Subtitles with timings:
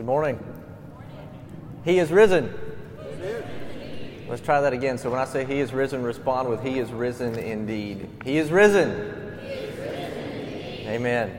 [0.00, 0.42] Good morning.
[1.84, 2.54] He is risen.
[4.30, 4.96] Let's try that again.
[4.96, 8.08] So when I say He is risen, respond with He is risen indeed.
[8.24, 8.88] He is risen.
[10.86, 11.38] Amen.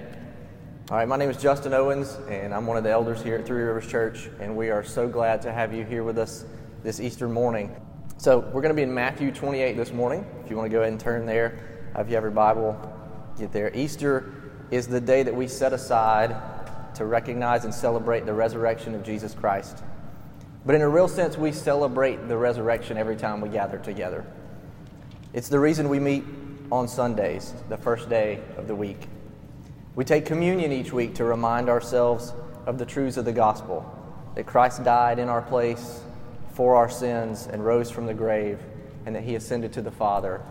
[0.92, 3.47] All right, my name is Justin Owens, and I'm one of the elders here at
[3.47, 6.46] Three Rivers Church, and we are so glad to have you here with us
[6.84, 7.76] this Easter morning.
[8.18, 10.24] So we're going to be in Matthew 28 this morning.
[10.46, 12.80] If you want to go ahead and turn there, uh, if you have your Bible,
[13.40, 13.76] get there.
[13.76, 14.36] Easter
[14.70, 16.36] is the day that we set aside
[16.95, 19.84] to recognize and celebrate the resurrection of Jesus Christ.
[20.66, 24.26] But in a real sense, we celebrate the resurrection every time we gather together.
[25.34, 26.23] It's the reason we meet
[26.72, 29.08] on Sundays, the first day of the week.
[29.96, 32.34] We take communion each week to remind ourselves
[32.66, 33.85] of the truths of the gospel
[34.35, 36.02] that Christ died in our place
[36.54, 38.60] for our sins and rose from the grave,
[39.05, 40.41] and that he ascended to the Father,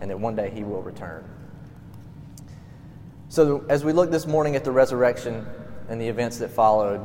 [0.00, 1.24] and that one day he will return.
[3.28, 5.46] So, as we look this morning at the resurrection
[5.90, 7.00] and the events that followed,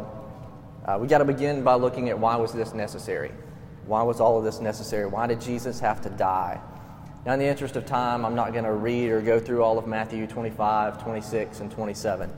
[0.86, 3.32] uh, we got to begin by looking at why was this necessary?
[3.88, 5.08] Why was all of this necessary?
[5.08, 6.62] Why did Jesus have to die?
[7.26, 9.80] Now, in the interest of time, I'm not going to read or go through all
[9.80, 12.32] of Matthew 25, 26, and 27.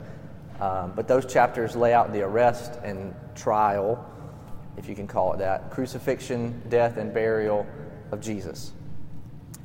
[0.60, 4.02] Um, but those chapters lay out the arrest and trial,
[4.78, 7.66] if you can call it that, crucifixion, death, and burial
[8.10, 8.72] of Jesus.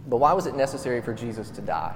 [0.08, 1.96] But why was it necessary for Jesus to die?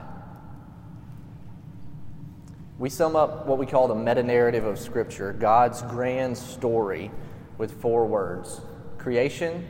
[2.79, 7.09] We sum up what we call the meta narrative of Scripture, God's grand story,
[7.57, 8.61] with four words
[8.99, 9.67] creation,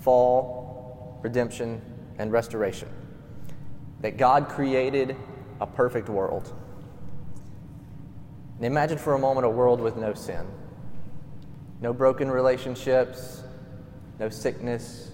[0.00, 1.80] fall, redemption,
[2.18, 2.88] and restoration.
[4.00, 5.16] That God created
[5.60, 6.52] a perfect world.
[8.56, 10.44] And imagine for a moment a world with no sin,
[11.80, 13.42] no broken relationships,
[14.18, 15.10] no sickness,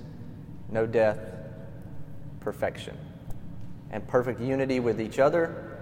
[0.70, 1.18] no death,
[2.40, 2.96] perfection,
[3.90, 5.78] and perfect unity with each other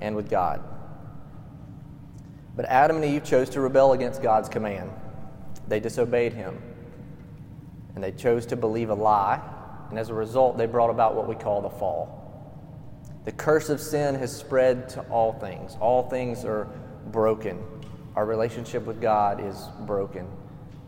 [0.00, 0.62] and with God.
[2.58, 4.90] But Adam and Eve chose to rebel against God's command.
[5.68, 6.60] They disobeyed him.
[7.94, 9.40] And they chose to believe a lie.
[9.90, 12.18] And as a result, they brought about what we call the fall.
[13.24, 15.76] The curse of sin has spread to all things.
[15.80, 16.66] All things are
[17.12, 17.62] broken.
[18.16, 20.26] Our relationship with God is broken.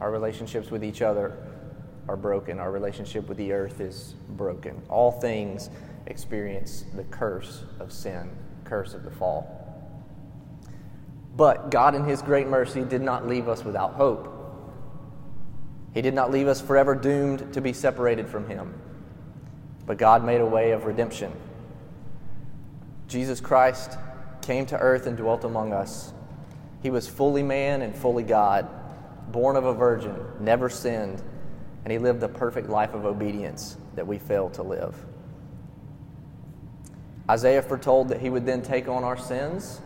[0.00, 1.38] Our relationships with each other
[2.08, 2.58] are broken.
[2.58, 4.82] Our relationship with the earth is broken.
[4.88, 5.70] All things
[6.06, 8.28] experience the curse of sin,
[8.64, 9.59] curse of the fall.
[11.40, 14.28] But God, in His great mercy, did not leave us without hope.
[15.94, 18.74] He did not leave us forever doomed to be separated from Him.
[19.86, 21.32] But God made a way of redemption.
[23.08, 23.96] Jesus Christ
[24.42, 26.12] came to earth and dwelt among us.
[26.82, 28.68] He was fully man and fully God,
[29.32, 31.22] born of a virgin, never sinned,
[31.84, 34.94] and He lived the perfect life of obedience that we fail to live.
[37.30, 39.80] Isaiah foretold that He would then take on our sins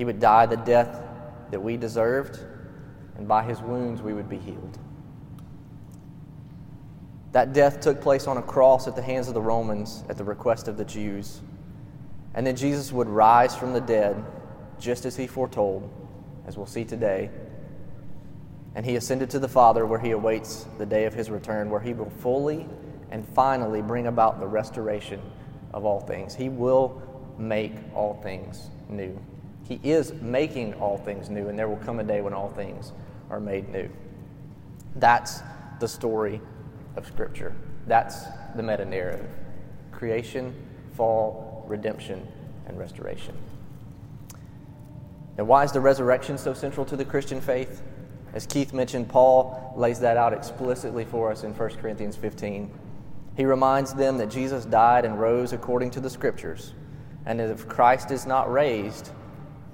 [0.00, 0.98] he would die the death
[1.50, 2.38] that we deserved,
[3.18, 4.78] and by his wounds we would be healed.
[7.32, 10.24] That death took place on a cross at the hands of the Romans at the
[10.24, 11.42] request of the Jews.
[12.32, 14.24] And then Jesus would rise from the dead,
[14.78, 15.90] just as he foretold,
[16.46, 17.28] as we'll see today.
[18.74, 21.78] And he ascended to the Father, where he awaits the day of his return, where
[21.78, 22.66] he will fully
[23.10, 25.20] and finally bring about the restoration
[25.74, 26.34] of all things.
[26.34, 27.02] He will
[27.36, 29.20] make all things new.
[29.70, 32.90] He is making all things new, and there will come a day when all things
[33.30, 33.88] are made new.
[34.96, 35.42] That's
[35.78, 36.40] the story
[36.96, 37.54] of Scripture.
[37.86, 38.24] That's
[38.56, 39.30] the meta narrative
[39.92, 40.52] creation,
[40.96, 42.26] fall, redemption,
[42.66, 43.32] and restoration.
[45.38, 47.80] And why is the resurrection so central to the Christian faith?
[48.32, 52.72] As Keith mentioned, Paul lays that out explicitly for us in 1 Corinthians 15.
[53.36, 56.72] He reminds them that Jesus died and rose according to the Scriptures,
[57.24, 59.10] and that if Christ is not raised,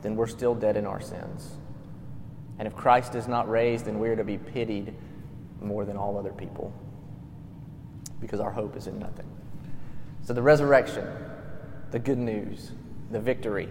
[0.03, 1.51] then we're still dead in our sins.
[2.59, 4.95] And if Christ is not raised, then we're to be pitied
[5.61, 6.73] more than all other people
[8.21, 9.27] because our hope is in nothing.
[10.23, 11.07] So, the resurrection,
[11.91, 12.73] the good news,
[13.11, 13.69] the victory.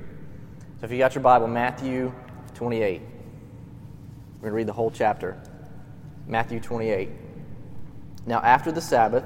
[0.79, 2.13] So, if you got your Bible, Matthew
[2.53, 5.41] 28, we're going to read the whole chapter.
[6.27, 7.09] Matthew 28.
[8.25, 9.23] Now, after the Sabbath,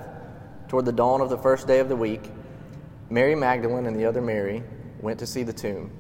[0.68, 2.30] toward the dawn of the first day of the week,
[3.10, 4.64] Mary Magdalene and the other Mary
[5.02, 5.92] went to see the tomb.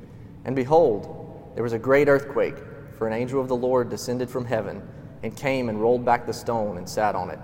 [0.49, 2.55] And behold, there was a great earthquake,
[2.97, 4.81] for an angel of the Lord descended from heaven
[5.21, 7.37] and came and rolled back the stone and sat on it.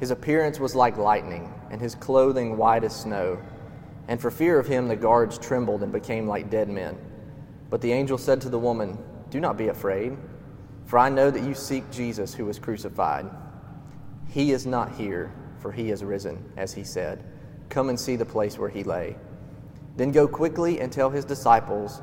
[0.00, 3.40] His appearance was like lightning, and his clothing white as snow.
[4.08, 6.98] And for fear of him, the guards trembled and became like dead men.
[7.70, 8.98] But the angel said to the woman,
[9.30, 10.16] Do not be afraid,
[10.86, 13.30] for I know that you seek Jesus who was crucified.
[14.26, 17.22] He is not here, for he is risen, as he said.
[17.68, 19.14] Come and see the place where he lay.
[19.96, 22.02] Then go quickly and tell his disciples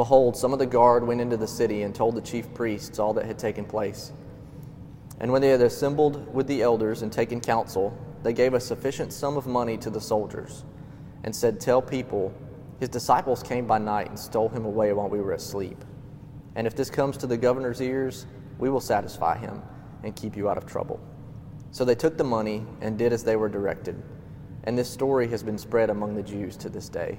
[0.00, 3.12] behold, some of the guard went into the city and told the chief priests all
[3.12, 4.12] that had taken place.
[5.20, 9.12] And when they had assembled with the elders and taken counsel, they gave a sufficient
[9.12, 10.64] sum of money to the soldiers,
[11.22, 12.32] and said, Tell people,
[12.78, 15.84] his disciples came by night and stole him away while we were asleep.
[16.54, 18.24] And if this comes to the governor's ears,
[18.58, 19.60] we will satisfy him
[20.02, 20.98] and keep you out of trouble.
[21.72, 24.02] So they took the money and did as they were directed.
[24.64, 27.18] And this story has been spread among the Jews to this day.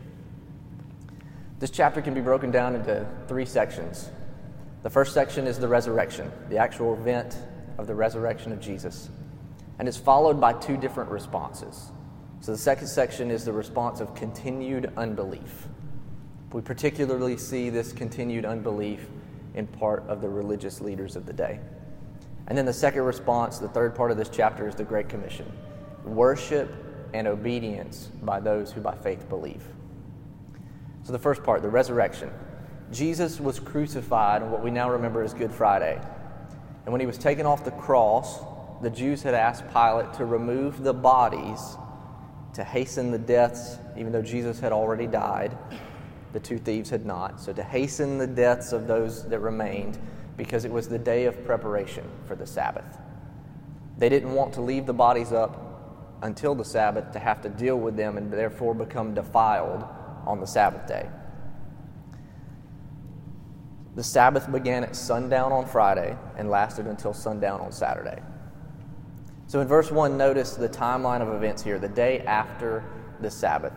[1.61, 4.09] This chapter can be broken down into three sections.
[4.81, 7.37] The first section is the resurrection, the actual event
[7.77, 9.11] of the resurrection of Jesus.
[9.77, 11.91] And it's followed by two different responses.
[12.39, 15.67] So the second section is the response of continued unbelief.
[16.51, 19.05] We particularly see this continued unbelief
[19.53, 21.59] in part of the religious leaders of the day.
[22.47, 25.45] And then the second response, the third part of this chapter, is the Great Commission
[26.05, 26.73] worship
[27.13, 29.63] and obedience by those who by faith believe.
[31.03, 32.29] So, the first part, the resurrection.
[32.91, 35.99] Jesus was crucified on what we now remember as Good Friday.
[36.85, 38.39] And when he was taken off the cross,
[38.81, 41.77] the Jews had asked Pilate to remove the bodies
[42.53, 45.57] to hasten the deaths, even though Jesus had already died.
[46.33, 47.39] The two thieves had not.
[47.39, 49.97] So, to hasten the deaths of those that remained,
[50.37, 52.97] because it was the day of preparation for the Sabbath.
[53.97, 57.77] They didn't want to leave the bodies up until the Sabbath to have to deal
[57.77, 59.85] with them and therefore become defiled
[60.31, 61.09] on the Sabbath day.
[63.95, 68.21] The Sabbath began at sundown on Friday and lasted until sundown on Saturday.
[69.47, 72.85] So in verse 1, notice the timeline of events here, the day after
[73.19, 73.73] the Sabbath.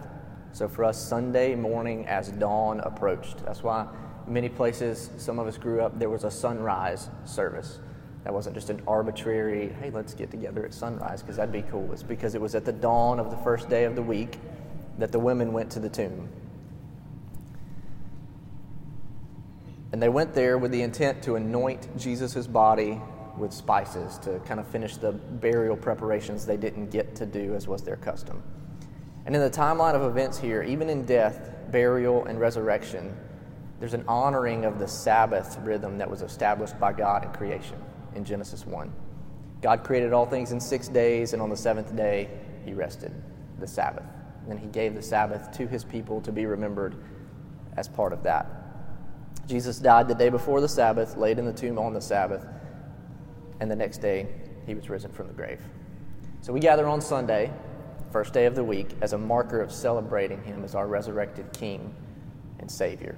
[0.52, 3.44] So for us, Sunday morning as dawn approached.
[3.44, 3.88] That's why
[4.28, 7.80] many places, some of us grew up, there was a sunrise service.
[8.22, 11.92] That wasn't just an arbitrary, hey, let's get together at sunrise because that'd be cool.
[11.92, 14.38] It's because it was at the dawn of the first day of the week
[14.98, 16.28] that the women went to the tomb.
[19.94, 23.00] And they went there with the intent to anoint Jesus' body
[23.38, 27.68] with spices to kind of finish the burial preparations they didn't get to do as
[27.68, 28.42] was their custom.
[29.24, 33.16] And in the timeline of events here, even in death, burial, and resurrection,
[33.78, 37.80] there's an honoring of the Sabbath rhythm that was established by God in creation
[38.16, 38.92] in Genesis 1.
[39.62, 42.30] God created all things in six days, and on the seventh day,
[42.64, 43.12] he rested,
[43.60, 44.06] the Sabbath.
[44.50, 46.96] And he gave the Sabbath to his people to be remembered
[47.76, 48.63] as part of that.
[49.46, 52.46] Jesus died the day before the Sabbath, laid in the tomb on the Sabbath,
[53.60, 54.26] and the next day
[54.66, 55.60] he was risen from the grave.
[56.40, 57.52] So we gather on Sunday,
[58.10, 61.94] first day of the week, as a marker of celebrating him as our resurrected King
[62.58, 63.16] and Savior.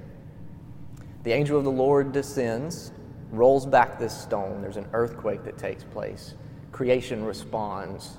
[1.22, 2.92] The angel of the Lord descends,
[3.30, 4.62] rolls back this stone.
[4.62, 6.34] There's an earthquake that takes place.
[6.72, 8.16] Creation responds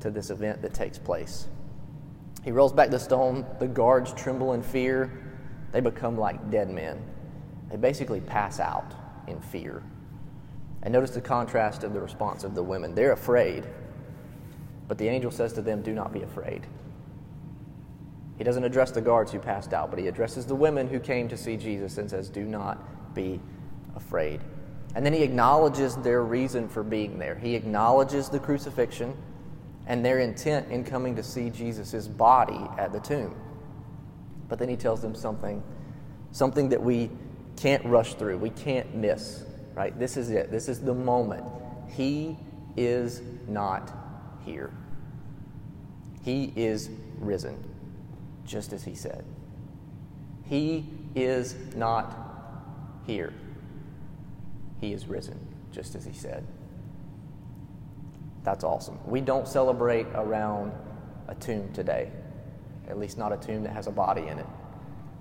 [0.00, 1.46] to this event that takes place.
[2.44, 3.44] He rolls back the stone.
[3.58, 5.25] The guards tremble in fear.
[5.72, 7.02] They become like dead men.
[7.70, 8.94] They basically pass out
[9.26, 9.82] in fear.
[10.82, 12.94] And notice the contrast of the response of the women.
[12.94, 13.66] They're afraid,
[14.86, 16.66] but the angel says to them, Do not be afraid.
[18.38, 21.28] He doesn't address the guards who passed out, but he addresses the women who came
[21.28, 23.40] to see Jesus and says, Do not be
[23.96, 24.40] afraid.
[24.94, 27.34] And then he acknowledges their reason for being there.
[27.34, 29.16] He acknowledges the crucifixion
[29.86, 33.34] and their intent in coming to see Jesus' body at the tomb.
[34.48, 35.62] But then he tells them something,
[36.32, 37.10] something that we
[37.56, 39.98] can't rush through, we can't miss, right?
[39.98, 40.50] This is it.
[40.50, 41.44] This is the moment.
[41.88, 42.36] He
[42.76, 43.92] is not
[44.44, 44.72] here.
[46.22, 47.62] He is risen,
[48.44, 49.24] just as he said.
[50.44, 52.16] He is not
[53.06, 53.32] here.
[54.80, 55.38] He is risen,
[55.72, 56.46] just as he said.
[58.44, 58.98] That's awesome.
[59.06, 60.72] We don't celebrate around
[61.28, 62.12] a tomb today,
[62.88, 64.46] at least not a tomb that has a body in it.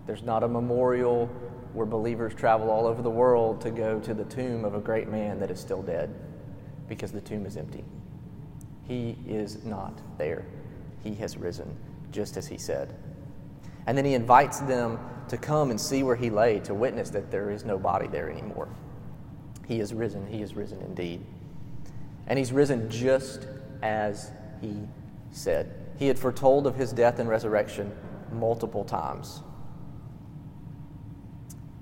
[0.05, 1.27] There's not a memorial
[1.73, 5.09] where believers travel all over the world to go to the tomb of a great
[5.09, 6.13] man that is still dead.
[6.87, 7.83] because the tomb is empty.
[8.87, 10.45] He is not there.
[11.03, 11.75] He has risen,
[12.11, 12.93] just as he said.
[13.87, 17.31] And then he invites them to come and see where he lay, to witness that
[17.31, 18.67] there is no body there anymore.
[19.67, 20.27] He is risen.
[20.27, 21.21] He is risen indeed.
[22.27, 23.47] And he's risen just
[23.81, 24.31] as
[24.61, 24.87] he
[25.31, 25.73] said.
[25.97, 27.95] He had foretold of his death and resurrection
[28.31, 29.41] multiple times.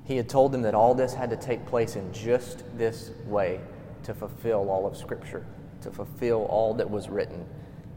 [0.05, 3.62] He had told them that all this had to take place in just this way
[4.03, 5.46] to fulfill all of Scripture,
[5.82, 7.46] to fulfill all that was written.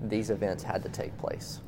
[0.03, 1.61] These events had to take place.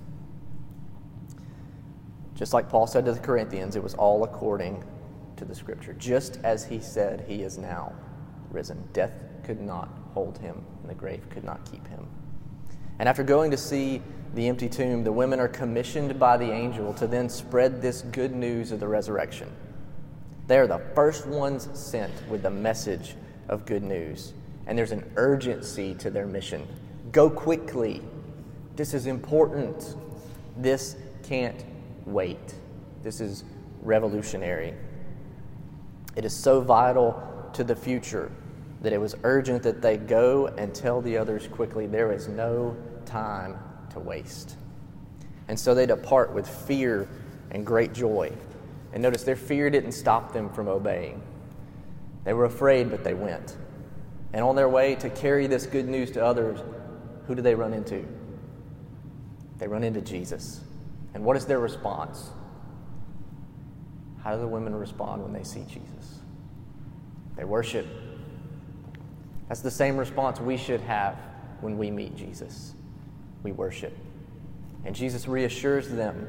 [2.34, 4.84] Just like Paul said to the Corinthians, it was all according
[5.36, 5.92] to the Scripture.
[5.94, 7.92] Just as he said, he is now
[8.50, 8.88] risen.
[8.92, 9.12] Death
[9.42, 12.06] could not hold him, and the grave could not keep him.
[13.00, 14.02] And after going to see
[14.34, 18.34] the empty tomb, the women are commissioned by the angel to then spread this good
[18.34, 19.50] news of the resurrection.
[20.46, 23.14] They are the first ones sent with the message
[23.48, 24.32] of good news.
[24.66, 26.66] And there's an urgency to their mission.
[27.12, 28.02] Go quickly.
[28.76, 29.96] This is important.
[30.56, 31.64] This can't
[32.04, 32.54] wait.
[33.02, 33.44] This is
[33.82, 34.74] revolutionary.
[36.16, 38.30] It is so vital to the future
[38.82, 42.76] that it was urgent that they go and tell the others quickly there is no
[43.04, 43.58] time
[43.98, 44.56] to waste.
[45.48, 47.08] And so they depart with fear
[47.50, 48.32] and great joy.
[48.92, 51.22] And notice their fear didn't stop them from obeying.
[52.24, 53.56] They were afraid, but they went.
[54.32, 56.60] And on their way to carry this good news to others,
[57.26, 58.06] who do they run into?
[59.58, 60.60] They run into Jesus.
[61.14, 62.30] And what is their response?
[64.22, 66.20] How do the women respond when they see Jesus?
[67.36, 67.86] They worship.
[69.48, 71.16] That's the same response we should have
[71.60, 72.74] when we meet Jesus.
[73.42, 73.96] We worship.
[74.84, 76.28] And Jesus reassures them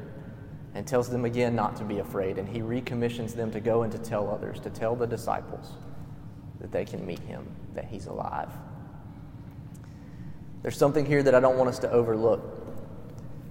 [0.74, 2.38] and tells them again not to be afraid.
[2.38, 5.72] And he recommissions them to go and to tell others, to tell the disciples
[6.60, 8.50] that they can meet him, that he's alive.
[10.62, 12.42] There's something here that I don't want us to overlook.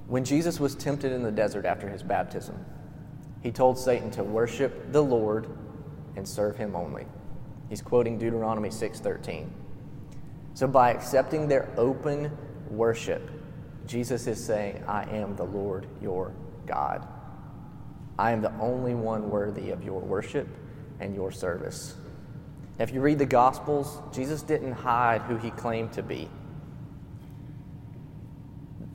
[0.07, 2.63] When Jesus was tempted in the desert after his baptism,
[3.41, 5.47] he told Satan to worship the Lord
[6.15, 7.05] and serve him only.
[7.69, 9.51] He's quoting Deuteronomy 6:13.
[10.53, 12.35] So by accepting their open
[12.69, 13.29] worship,
[13.89, 16.31] Jesus is saying, I am the Lord your
[16.67, 17.07] God.
[18.19, 20.47] I am the only one worthy of your worship
[20.99, 21.95] and your service.
[22.77, 26.29] If you read the Gospels, Jesus didn't hide who he claimed to be.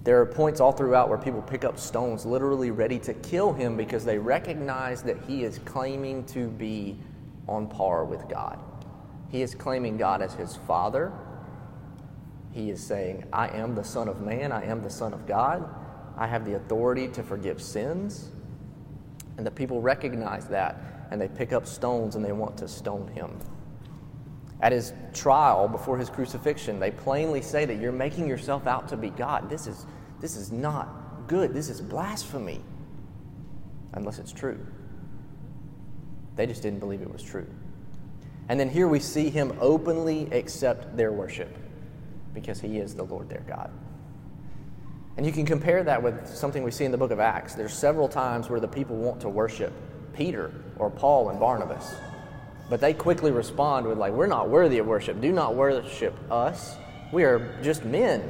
[0.05, 3.77] There are points all throughout where people pick up stones, literally ready to kill him
[3.77, 6.97] because they recognize that he is claiming to be
[7.49, 8.61] on par with God.
[9.33, 11.13] He is claiming God as his Father
[12.55, 15.69] he is saying, I am the Son of Man, I am the Son of God,
[16.17, 18.31] I have the authority to forgive sins.
[19.37, 23.09] And the people recognize that, and they pick up stones and they want to stone
[23.09, 23.41] him.
[24.61, 28.97] At his trial before his crucifixion, they plainly say that you're making yourself out to
[28.97, 29.51] be God.
[29.51, 29.85] This is,
[30.21, 31.53] this is not good.
[31.53, 32.61] This is blasphemy,
[33.95, 34.65] unless it's true.
[36.37, 37.49] They just didn't believe it was true.
[38.49, 41.59] And then here we see him openly accept their worship
[42.35, 43.71] because he is the Lord their God.
[45.17, 47.55] And you can compare that with something we see in the book of Acts.
[47.55, 49.73] There's several times where the people want to worship
[50.13, 51.95] Peter or Paul and Barnabas.
[52.69, 55.21] But they quickly respond with, like, we're not worthy of worship.
[55.21, 56.77] Do not worship us.
[57.13, 58.23] We are just men.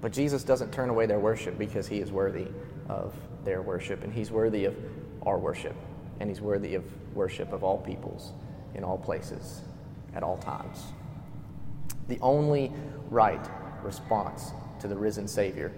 [0.00, 2.46] But Jesus doesn't turn away their worship because he is worthy
[2.88, 4.02] of their worship.
[4.02, 4.74] And he's worthy of
[5.22, 5.76] our worship.
[6.18, 8.32] And he's worthy of worship of all peoples,
[8.74, 9.60] in all places,
[10.14, 10.82] at all times.
[12.10, 12.72] The only
[13.08, 13.40] right
[13.84, 14.50] response
[14.80, 15.72] to the risen Savior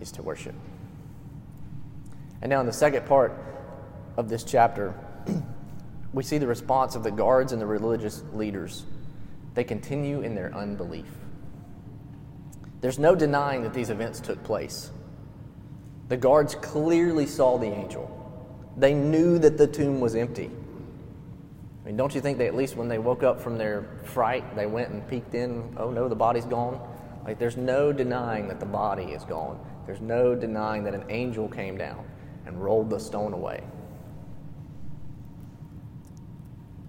[0.00, 0.54] is to worship.
[2.40, 3.34] And now, in the second part
[4.16, 4.94] of this chapter,
[6.12, 8.84] we see the response of the guards and the religious leaders.
[9.54, 11.10] They continue in their unbelief.
[12.80, 14.92] There's no denying that these events took place.
[16.06, 18.14] The guards clearly saw the angel,
[18.76, 20.52] they knew that the tomb was empty
[21.88, 24.66] mean, don't you think that at least when they woke up from their fright, they
[24.66, 26.78] went and peeked in, oh no, the body's gone?
[27.24, 29.58] Like, there's no denying that the body is gone.
[29.86, 32.06] There's no denying that an angel came down
[32.44, 33.62] and rolled the stone away.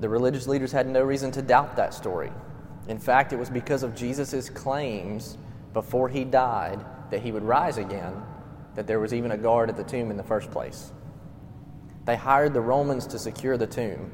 [0.01, 2.31] The religious leaders had no reason to doubt that story.
[2.89, 5.37] In fact, it was because of Jesus' claims
[5.73, 8.21] before he died that he would rise again
[8.75, 10.91] that there was even a guard at the tomb in the first place.
[12.05, 14.11] They hired the Romans to secure the tomb,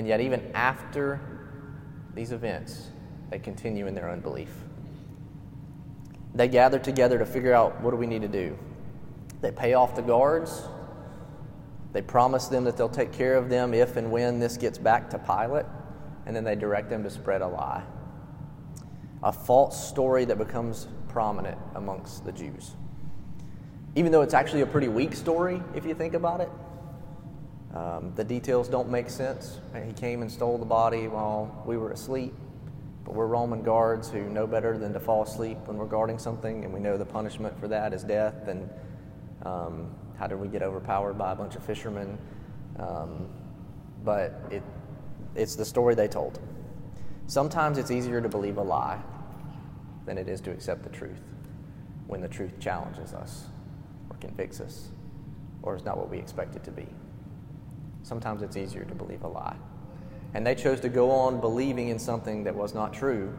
[0.00, 1.20] and yet, even after
[2.14, 2.88] these events,
[3.28, 4.48] they continue in their unbelief.
[6.34, 8.58] They gather together to figure out what do we need to do.
[9.42, 10.62] They pay off the guards.
[11.92, 15.10] They promise them that they'll take care of them if and when this gets back
[15.10, 15.66] to Pilate,
[16.24, 17.84] and then they direct them to spread a lie.
[19.22, 22.72] a false story that becomes prominent amongst the Jews.
[23.94, 26.48] Even though it's actually a pretty weak story, if you think about it,
[27.74, 29.58] um, the details don't make sense.
[29.86, 32.34] He came and stole the body while we were asleep,
[33.04, 36.64] but we're Roman guards who know better than to fall asleep when we're guarding something,
[36.64, 38.48] and we know the punishment for that is death.
[38.48, 38.68] And
[39.44, 42.18] um, how did we get overpowered by a bunch of fishermen?
[42.78, 43.28] Um,
[44.04, 44.62] but it,
[45.36, 46.40] it's the story they told.
[47.26, 49.00] Sometimes it's easier to believe a lie
[50.06, 51.20] than it is to accept the truth
[52.08, 53.44] when the truth challenges us
[54.08, 54.88] or convicts us
[55.62, 56.86] or is not what we expect it to be.
[58.02, 59.56] Sometimes it's easier to believe a lie.
[60.34, 63.32] And they chose to go on believing in something that was not true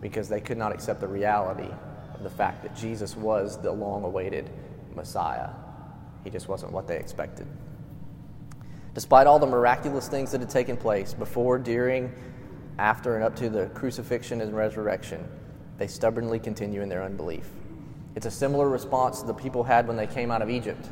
[0.00, 1.72] because they could not accept the reality
[2.14, 4.50] of the fact that Jesus was the long awaited
[4.94, 5.50] Messiah.
[6.24, 7.46] He just wasn't what they expected.
[8.94, 12.12] Despite all the miraculous things that had taken place before, during,
[12.78, 15.26] after, and up to the crucifixion and resurrection,
[15.78, 17.48] they stubbornly continue in their unbelief.
[18.16, 20.88] It's a similar response the people had when they came out of Egypt.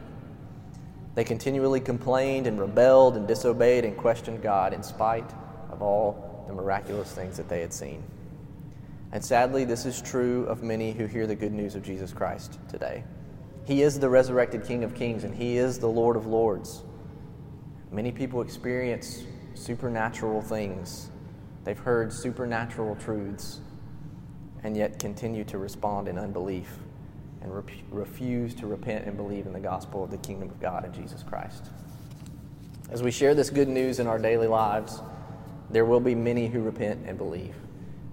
[1.16, 5.28] They continually complained and rebelled and disobeyed and questioned God in spite
[5.70, 8.02] of all the miraculous things that they had seen.
[9.12, 12.58] And sadly, this is true of many who hear the good news of Jesus Christ
[12.68, 13.02] today.
[13.64, 16.84] He is the resurrected King of Kings and He is the Lord of Lords.
[17.90, 21.10] Many people experience supernatural things,
[21.64, 23.60] they've heard supernatural truths,
[24.62, 26.76] and yet continue to respond in unbelief
[27.46, 30.84] and re- refuse to repent and believe in the gospel of the kingdom of God
[30.84, 31.70] in Jesus Christ.
[32.90, 35.00] As we share this good news in our daily lives,
[35.70, 37.54] there will be many who repent and believe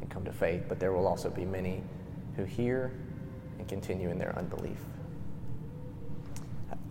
[0.01, 1.83] and come to faith, but there will also be many
[2.35, 2.91] who hear
[3.57, 4.77] and continue in their unbelief.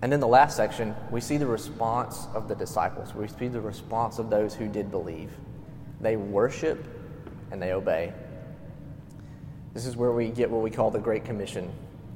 [0.02, 3.14] And in the last section, we see the response of the disciples.
[3.14, 5.30] We see the response of those who did believe.
[6.00, 6.84] They worship
[7.52, 8.12] and they obey.
[9.74, 11.72] This is where we get what we call the Great Commission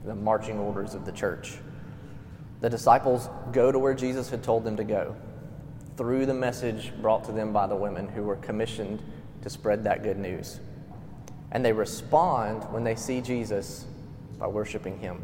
[0.06, 1.58] the marching orders of the church.
[2.60, 5.14] The disciples go to where Jesus had told them to go
[5.96, 9.02] through the message brought to them by the women who were commissioned
[9.42, 10.60] to spread that good news.
[11.52, 13.86] And they respond when they see Jesus
[14.38, 15.22] by worshiping him,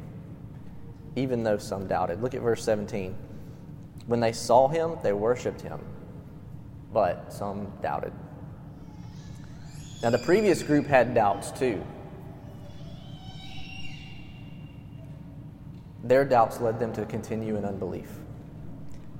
[1.16, 2.22] even though some doubted.
[2.22, 3.14] Look at verse 17.
[4.06, 5.80] When they saw him, they worshiped him,
[6.92, 8.12] but some doubted.
[10.02, 11.84] Now, the previous group had doubts too.
[16.04, 18.10] Their doubts led them to continue in unbelief.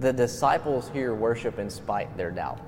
[0.01, 2.61] The disciples here worship in spite their doubt.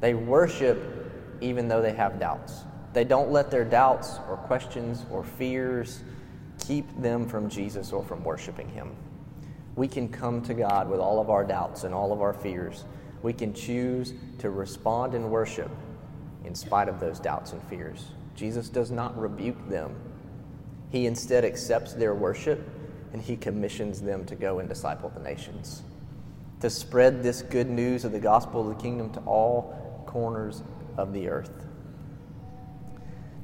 [0.00, 2.64] They worship even though they have doubts.
[2.92, 6.02] They don't let their doubts or questions or fears
[6.58, 8.96] keep them from Jesus or from worshiping Him.
[9.76, 12.84] We can come to God with all of our doubts and all of our fears.
[13.22, 15.70] We can choose to respond in worship
[16.44, 18.06] in spite of those doubts and fears.
[18.34, 19.94] Jesus does not rebuke them,
[20.90, 22.68] He instead accepts their worship
[23.14, 25.84] and he commissions them to go and disciple the nations,
[26.58, 30.64] to spread this good news of the gospel of the kingdom to all corners
[30.98, 31.64] of the earth.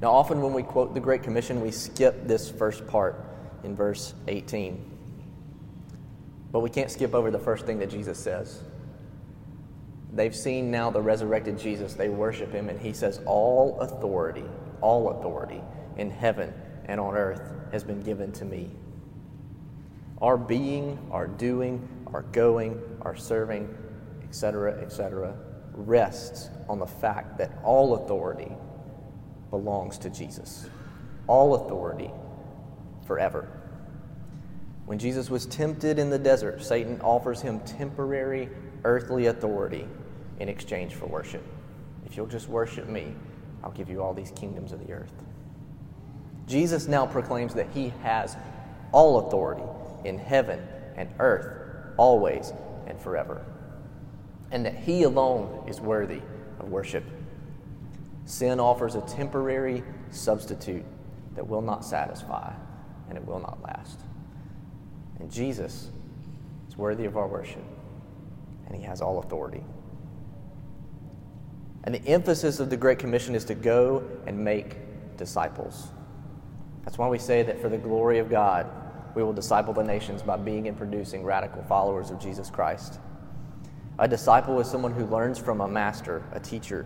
[0.01, 3.23] Now, often when we quote the Great Commission, we skip this first part
[3.63, 4.89] in verse 18.
[6.51, 8.61] But we can't skip over the first thing that Jesus says.
[10.11, 14.43] They've seen now the resurrected Jesus, they worship him, and he says, All authority,
[14.81, 15.61] all authority
[15.95, 16.53] in heaven
[16.85, 18.69] and on earth has been given to me.
[20.21, 23.75] Our being, our doing, our going, our serving,
[24.23, 25.35] etc., etc.,
[25.73, 28.51] rests on the fact that all authority
[29.49, 30.69] belongs to Jesus.
[31.27, 32.11] All authority
[33.05, 33.47] forever.
[34.85, 38.49] When Jesus was tempted in the desert, Satan offers him temporary
[38.83, 39.87] earthly authority
[40.39, 41.43] in exchange for worship.
[42.05, 43.13] If you'll just worship me,
[43.63, 45.13] I'll give you all these kingdoms of the earth.
[46.47, 48.35] Jesus now proclaims that he has
[48.91, 49.63] all authority
[50.03, 50.59] in heaven
[50.95, 52.53] and earth, always
[52.87, 53.45] and forever.
[54.51, 56.21] And that He alone is worthy
[56.59, 57.03] of worship.
[58.25, 60.85] Sin offers a temporary substitute
[61.35, 62.53] that will not satisfy
[63.09, 63.99] and it will not last.
[65.19, 65.89] And Jesus
[66.67, 67.63] is worthy of our worship,
[68.65, 69.63] and He has all authority.
[71.83, 74.77] And the emphasis of the Great Commission is to go and make
[75.17, 75.87] disciples.
[76.85, 78.69] That's why we say that for the glory of God,
[79.15, 82.99] we will disciple the nations by being and producing radical followers of Jesus Christ.
[83.99, 86.85] A disciple is someone who learns from a master, a teacher.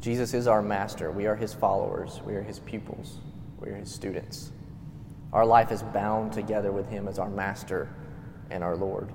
[0.00, 1.10] Jesus is our master.
[1.10, 2.20] We are his followers.
[2.24, 3.18] We are his pupils.
[3.58, 4.52] We are his students.
[5.32, 7.88] Our life is bound together with him as our master
[8.50, 9.12] and our Lord.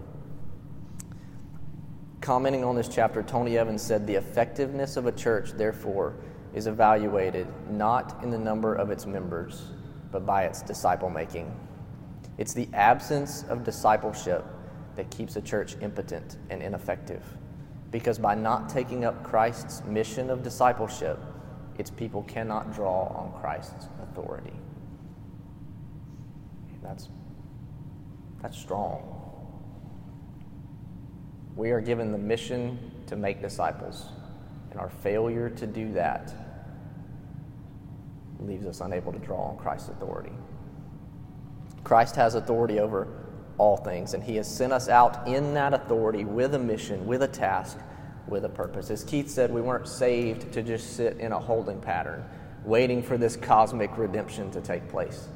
[2.21, 6.15] Commenting on this chapter, Tony Evans said, The effectiveness of a church, therefore,
[6.53, 9.63] is evaluated not in the number of its members,
[10.11, 11.55] but by its disciple making.
[12.39, 14.45] It's the absence of discipleship
[14.95, 17.21] that keeps a church impotent and ineffective.
[17.91, 21.19] Because by not taking up Christ's mission of discipleship,
[21.77, 24.53] its people cannot draw on Christ's authority.
[26.81, 27.09] That's,
[28.41, 29.03] that's strong.
[31.57, 34.05] We are given the mission to make disciples,
[34.71, 36.33] and our failure to do that
[38.39, 40.31] leaves us unable to draw on Christ's authority.
[41.89, 43.07] Christ has authority over
[43.57, 47.23] all things, and He has sent us out in that authority with a mission, with
[47.23, 47.79] a task,
[48.27, 48.91] with a purpose.
[48.91, 52.23] As Keith said, we weren't saved to just sit in a holding pattern,
[52.63, 55.29] waiting for this cosmic redemption to take place.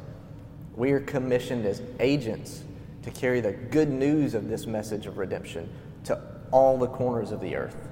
[0.75, 2.61] We are commissioned as agents
[3.01, 5.67] to carry the good news of this message of redemption
[6.03, 7.89] to all the corners of the earth.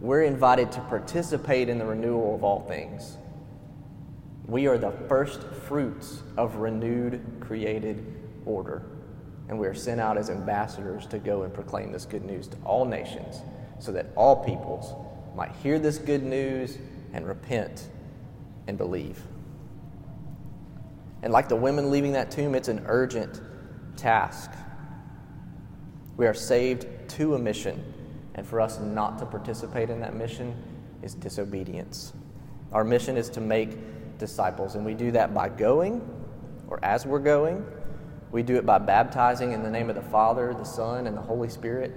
[0.00, 3.16] We're invited to participate in the renewal of all things.
[4.46, 8.04] We are the first fruits of renewed created
[8.44, 8.82] order,
[9.48, 12.56] and we are sent out as ambassadors to go and proclaim this good news to
[12.64, 13.40] all nations
[13.78, 14.94] so that all peoples
[15.34, 16.78] might hear this good news
[17.12, 17.88] and repent
[18.66, 19.20] and believe.
[21.22, 23.40] And like the women leaving that tomb, it's an urgent
[23.96, 24.50] task.
[26.18, 27.82] We are saved to a mission,
[28.34, 30.54] and for us not to participate in that mission
[31.02, 32.12] is disobedience.
[32.72, 33.70] Our mission is to make
[34.18, 36.00] disciples, and we do that by going,
[36.68, 37.64] or as we're going.
[38.30, 41.22] We do it by baptizing in the name of the Father, the Son, and the
[41.22, 41.94] Holy Spirit.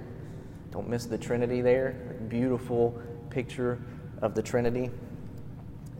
[0.70, 2.16] Don't miss the Trinity there.
[2.28, 3.00] Beautiful
[3.30, 3.80] picture
[4.22, 4.90] of the Trinity.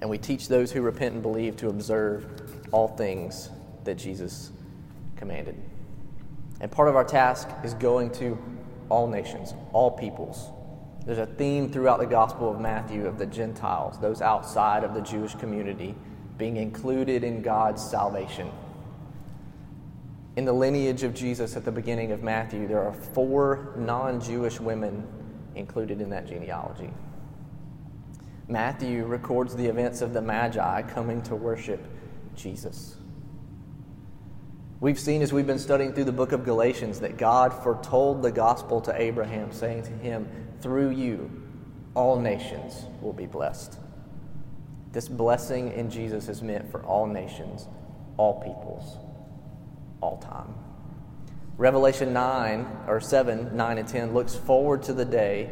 [0.00, 2.26] And we teach those who repent and believe to observe
[2.70, 3.50] all things
[3.84, 4.52] that Jesus
[5.16, 5.56] commanded.
[6.60, 8.38] And part of our task is going to
[8.88, 10.50] all nations, all peoples.
[11.04, 15.00] There's a theme throughout the Gospel of Matthew of the Gentiles, those outside of the
[15.00, 15.94] Jewish community,
[16.38, 18.50] being included in God's salvation.
[20.36, 24.60] In the lineage of Jesus at the beginning of Matthew, there are four non Jewish
[24.60, 25.06] women
[25.56, 26.90] included in that genealogy.
[28.46, 31.84] Matthew records the events of the Magi coming to worship
[32.36, 32.96] Jesus.
[34.80, 38.30] We've seen as we've been studying through the book of Galatians that God foretold the
[38.30, 40.28] gospel to Abraham, saying to him,
[40.60, 41.30] Through you,
[41.94, 43.76] all nations will be blessed.
[44.92, 47.68] This blessing in Jesus is meant for all nations,
[48.16, 48.98] all peoples,
[50.00, 50.54] all time.
[51.58, 55.50] Revelation 9, or 7, 9 and 10 looks forward to the day,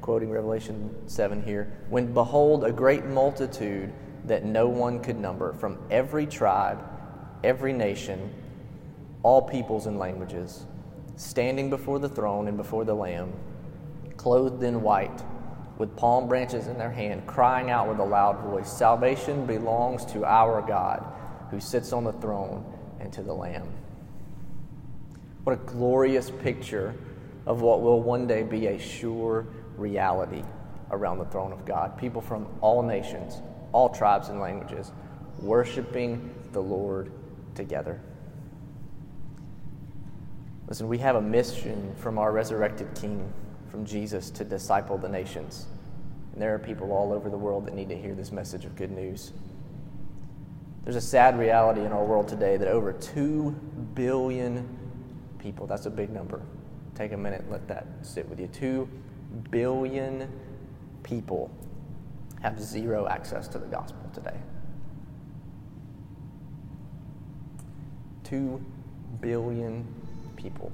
[0.00, 3.92] quoting Revelation 7 here, when behold, a great multitude
[4.24, 6.78] that no one could number from every tribe,
[7.42, 8.32] every nation,
[9.22, 10.66] all peoples and languages,
[11.16, 13.32] standing before the throne and before the Lamb,
[14.16, 15.22] clothed in white,
[15.80, 20.26] with palm branches in their hand, crying out with a loud voice Salvation belongs to
[20.26, 21.02] our God,
[21.50, 22.62] who sits on the throne,
[23.00, 23.66] and to the Lamb.
[25.44, 26.94] What a glorious picture
[27.46, 29.46] of what will one day be a sure
[29.78, 30.42] reality
[30.90, 31.96] around the throne of God.
[31.96, 33.40] People from all nations,
[33.72, 34.92] all tribes and languages,
[35.38, 37.10] worshiping the Lord
[37.54, 38.02] together.
[40.68, 43.32] Listen, we have a mission from our resurrected King,
[43.70, 45.66] from Jesus, to disciple the nations.
[46.32, 48.76] And there are people all over the world that need to hear this message of
[48.76, 49.32] good news.
[50.84, 53.50] There's a sad reality in our world today that over 2
[53.94, 54.68] billion
[55.38, 56.40] people, that's a big number.
[56.94, 58.46] Take a minute, let that sit with you.
[58.48, 58.88] 2
[59.50, 60.30] billion
[61.02, 61.50] people
[62.42, 64.36] have zero access to the gospel today.
[68.24, 68.64] 2
[69.20, 69.86] billion
[70.36, 70.72] people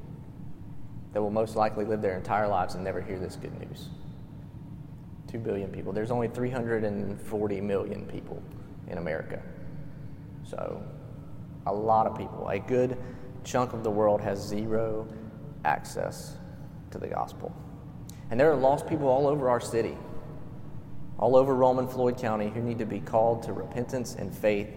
[1.16, 3.88] that will most likely live their entire lives and never hear this good news.
[5.28, 5.90] 2 billion people.
[5.90, 8.42] There's only 340 million people
[8.88, 9.40] in America.
[10.44, 10.82] So,
[11.66, 12.98] a lot of people, a good
[13.44, 15.08] chunk of the world has zero
[15.64, 16.36] access
[16.90, 17.50] to the gospel.
[18.30, 19.96] And there are lost people all over our city,
[21.18, 24.68] all over Rome and Floyd County, who need to be called to repentance and faith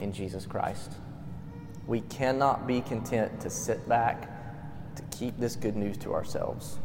[0.00, 0.92] in Jesus Christ.
[1.86, 4.31] We cannot be content to sit back
[5.22, 6.80] keep this good news to ourselves.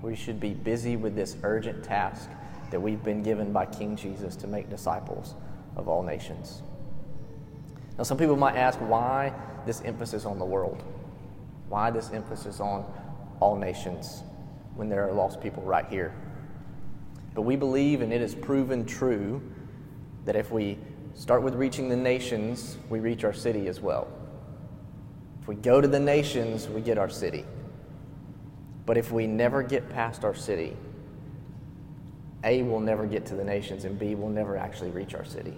[0.00, 2.30] We should be busy with this urgent task
[2.70, 5.34] that we've been given by King Jesus to make disciples
[5.76, 6.62] of all nations.
[7.98, 9.34] Now, some people might ask why
[9.66, 10.82] this emphasis on the world?
[11.68, 12.90] Why this emphasis on
[13.40, 14.22] all nations
[14.74, 16.14] when there are lost people right here?
[17.34, 19.42] But we believe, and it is proven true,
[20.24, 20.78] that if we
[21.12, 24.08] start with reaching the nations, we reach our city as well.
[25.42, 27.44] If we go to the nations, we get our city.
[28.84, 30.76] But if we never get past our city,
[32.44, 35.56] A, we'll never get to the nations, and B, we'll never actually reach our city.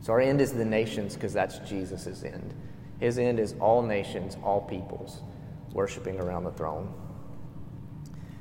[0.00, 2.54] So our end is the nations because that's Jesus' end.
[3.00, 5.22] His end is all nations, all peoples,
[5.72, 6.92] worshiping around the throne.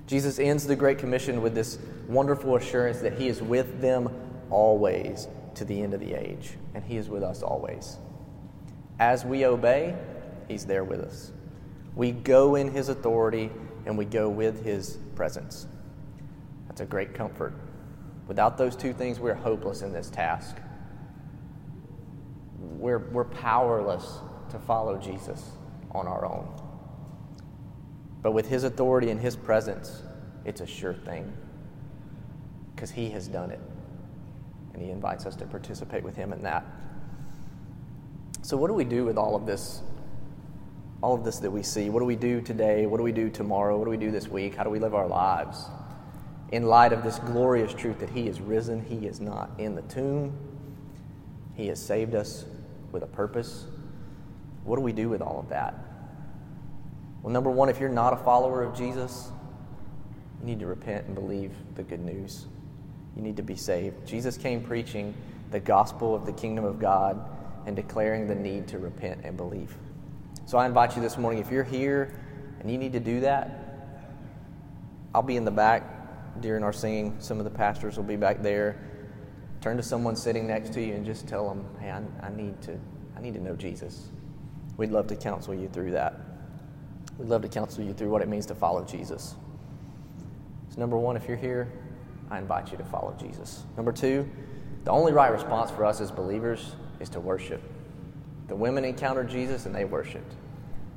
[0.07, 4.09] Jesus ends the Great Commission with this wonderful assurance that He is with them
[4.49, 7.97] always to the end of the age, and He is with us always.
[8.99, 9.95] As we obey,
[10.47, 11.31] He's there with us.
[11.97, 13.49] We go in His authority
[13.87, 15.65] and we go with His presence.
[16.67, 17.55] That's a great comfort.
[18.27, 20.57] Without those two things, we're hopeless in this task.
[22.59, 24.19] We're, we're powerless
[24.51, 25.43] to follow Jesus
[25.91, 26.47] on our own.
[28.21, 30.03] But with His authority and His presence,
[30.45, 31.33] it's a sure thing
[32.75, 33.59] because He has done it.
[34.75, 36.63] And He invites us to participate with Him in that.
[38.43, 39.81] So, what do we do with all of this?
[41.01, 41.89] All of this that we see.
[41.89, 42.85] What do we do today?
[42.85, 43.77] What do we do tomorrow?
[43.77, 44.55] What do we do this week?
[44.55, 45.65] How do we live our lives?
[46.51, 49.83] In light of this glorious truth that He is risen, He is not in the
[49.83, 50.35] tomb,
[51.55, 52.45] He has saved us
[52.91, 53.65] with a purpose.
[54.63, 55.75] What do we do with all of that?
[57.21, 59.29] Well, number one, if you're not a follower of Jesus,
[60.39, 62.47] you need to repent and believe the good news.
[63.15, 64.07] You need to be saved.
[64.07, 65.13] Jesus came preaching
[65.51, 67.19] the gospel of the kingdom of God
[67.65, 69.75] and declaring the need to repent and believe.
[70.47, 72.17] So I invite you this morning, if you're here
[72.61, 73.99] and you need to do that,
[75.13, 77.17] I'll be in the back during our singing.
[77.19, 78.79] Some of the pastors will be back there.
[79.59, 82.61] Turn to someone sitting next to you and just tell them, hey, I, I need,
[82.61, 82.79] to,
[83.17, 84.07] I need to know Jesus.
[84.77, 86.17] We'd love to counsel you through that.
[87.17, 89.35] We'd love to counsel you through what it means to follow Jesus.
[90.69, 91.69] So, number one, if you're here,
[92.31, 93.65] I invite you to follow Jesus.
[93.75, 94.25] Number two,
[94.85, 97.61] the only right response for us as believers is to worship.
[98.47, 100.33] The women encountered Jesus and they worshiped.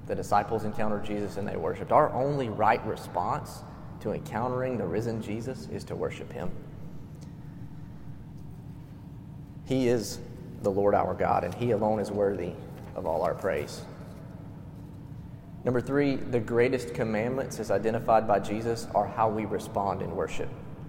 [0.07, 1.93] The disciples encountered Jesus and they worshiped.
[1.93, 3.63] Our only right response
[4.01, 6.51] to encountering the risen Jesus is to worship him.
[9.67, 10.19] He is
[10.63, 12.53] the Lord our God, and he alone is worthy
[12.97, 13.83] of all our praise.
[15.65, 20.49] Number three, the greatest commandments, as identified by Jesus, are how we respond in worship.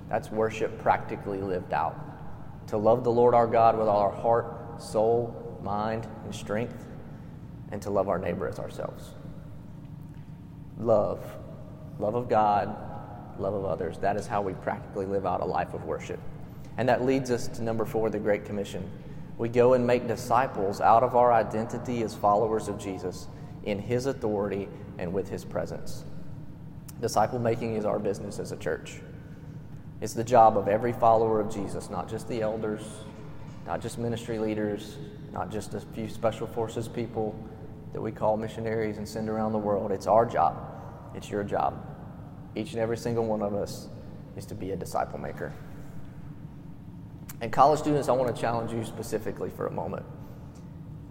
[0.09, 1.99] That's worship practically lived out.
[2.67, 6.85] To love the Lord our God with all our heart, soul, mind, and strength,
[7.71, 9.11] and to love our neighbor as ourselves.
[10.77, 11.19] Love.
[11.99, 12.75] Love of God,
[13.39, 13.97] love of others.
[13.99, 16.19] That is how we practically live out a life of worship.
[16.77, 18.89] And that leads us to number four, the Great Commission.
[19.37, 23.27] We go and make disciples out of our identity as followers of Jesus
[23.63, 26.05] in His authority and with His presence.
[26.99, 29.01] Disciple making is our business as a church.
[30.01, 32.81] It's the job of every follower of Jesus, not just the elders,
[33.65, 34.97] not just ministry leaders,
[35.31, 37.35] not just a few special forces people
[37.93, 39.91] that we call missionaries and send around the world.
[39.91, 40.57] It's our job.
[41.15, 41.85] It's your job.
[42.55, 43.87] Each and every single one of us
[44.37, 45.53] is to be a disciple maker.
[47.41, 50.05] And college students, I want to challenge you specifically for a moment.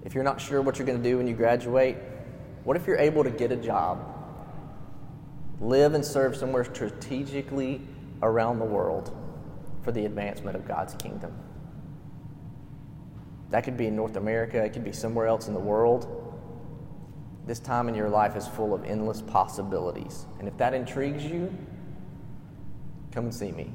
[0.04, 1.96] If you're not sure what you're going to do when you graduate,
[2.64, 3.98] what if you're able to get a job,
[5.60, 7.80] live and serve somewhere strategically
[8.22, 9.16] around the world
[9.82, 11.34] for the advancement of God's kingdom?
[13.50, 16.16] That could be in North America, it could be somewhere else in the world.
[17.46, 20.26] This time in your life is full of endless possibilities.
[20.38, 21.52] And if that intrigues you,
[23.12, 23.72] come and see me.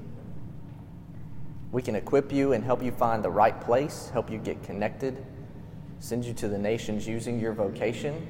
[1.72, 5.26] We can equip you and help you find the right place, help you get connected,
[6.00, 8.28] send you to the nations using your vocation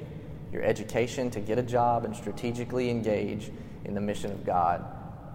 [0.52, 3.50] your education to get a job and strategically engage
[3.84, 4.84] in the mission of God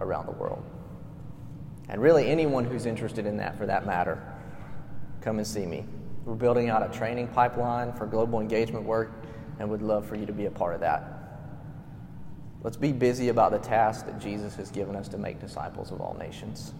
[0.00, 0.64] around the world.
[1.88, 4.20] And really, anyone who's interested in that for that matter,
[5.20, 5.84] come and see me.
[6.24, 9.12] We're building out a training pipeline for global engagement work
[9.58, 11.12] and would love for you to be a part of that.
[12.62, 16.00] Let's be busy about the task that Jesus has given us to make disciples of
[16.00, 16.72] all nations.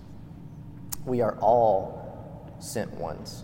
[1.05, 3.43] We are all sent ones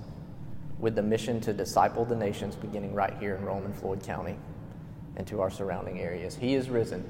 [0.78, 4.36] with the mission to disciple the nations beginning right here in Rome and Floyd County
[5.16, 6.36] and to our surrounding areas.
[6.36, 7.04] He is risen.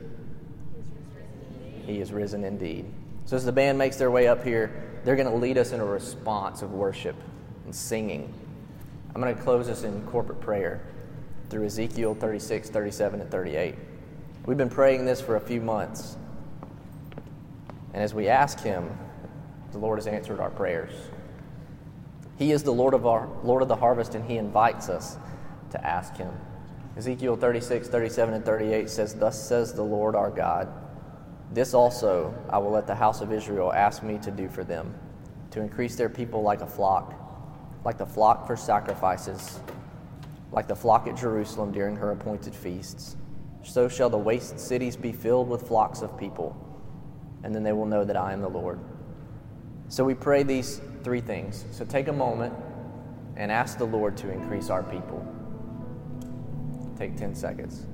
[1.85, 2.87] He is risen indeed.
[3.27, 5.81] So, as the band makes their way up here, they're going to lead us in
[5.81, 7.16] a response of worship
[7.66, 8.33] and singing.
[9.14, 10.82] I'm going to close this in corporate prayer
[11.50, 13.74] through Ezekiel 36, 37, and 38.
[14.46, 16.16] We've been praying this for a few months.
[17.94, 18.96] And as we ask Him,
[19.72, 20.92] the Lord has answered our prayers.
[22.38, 25.16] He is the Lord of, our, Lord of the harvest, and He invites us
[25.70, 26.32] to ask Him.
[26.96, 30.68] Ezekiel 36, 37, and 38 says, Thus says the Lord our God,
[31.52, 34.94] This also I will let the house of Israel ask me to do for them,
[35.50, 37.14] to increase their people like a flock,
[37.84, 39.60] like the flock for sacrifices,
[40.52, 43.16] like the flock at Jerusalem during her appointed feasts.
[43.62, 46.56] So shall the waste cities be filled with flocks of people.
[47.44, 48.80] and then they will know that I am the Lord.
[49.88, 51.64] So we pray these three things.
[51.70, 52.52] So take a moment
[53.36, 55.24] and ask the Lord to increase our people.
[56.98, 57.86] Take 10 seconds.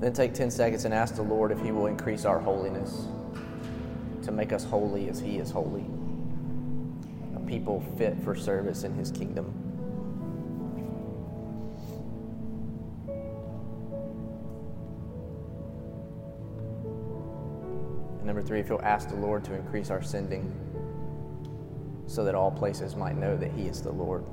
[0.00, 3.06] Then take 10 seconds and ask the Lord if He will increase our holiness
[4.22, 5.84] to make us holy as He is holy,
[7.36, 9.52] a people fit for service in His kingdom.
[18.16, 20.50] And number three, if you'll ask the Lord to increase our sending
[22.06, 24.24] so that all places might know that He is the Lord.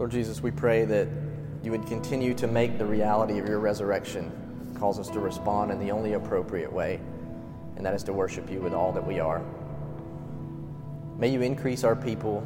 [0.00, 1.08] Lord Jesus, we pray that
[1.62, 4.32] you would continue to make the reality of your resurrection
[4.78, 6.98] cause us to respond in the only appropriate way,
[7.76, 9.42] and that is to worship you with all that we are.
[11.18, 12.42] May you increase our people.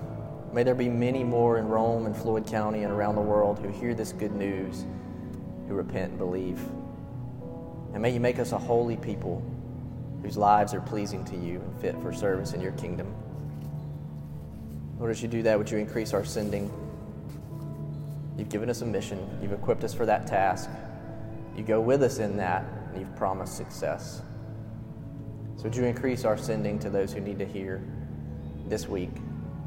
[0.52, 3.68] May there be many more in Rome and Floyd County and around the world who
[3.68, 4.84] hear this good news,
[5.68, 6.58] who repent and believe.
[7.92, 9.44] And may you make us a holy people
[10.22, 13.14] whose lives are pleasing to you and fit for service in your kingdom.
[14.98, 16.68] Lord, as you do that, would you increase our sending?
[18.36, 19.38] You've given us a mission.
[19.42, 20.68] You've equipped us for that task.
[21.56, 24.22] You go with us in that, and you've promised success.
[25.56, 27.82] So, would you increase our sending to those who need to hear
[28.66, 29.12] this week,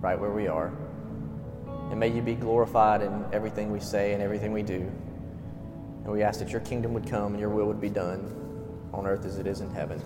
[0.01, 0.73] right where we are?
[1.89, 4.91] And may you be glorified in everything we say and everything we do.
[6.03, 8.34] And we ask that your kingdom would come and your will would be done
[8.93, 10.01] on earth as it is in heaven.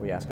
[0.00, 0.20] We ask